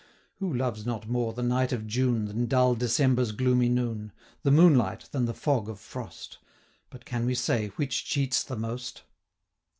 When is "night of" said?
1.43-1.85